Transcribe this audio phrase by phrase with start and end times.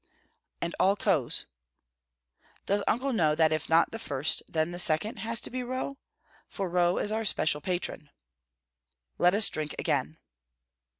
[0.61, 1.45] "And all Rohs?"
[2.65, 5.99] "Does Uncle know that if not the first, then the second, has to be Roh?
[6.47, 8.09] for Roh is our special patron."
[9.19, 10.17] "Let us drink again."